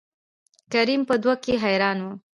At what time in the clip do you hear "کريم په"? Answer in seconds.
0.71-1.15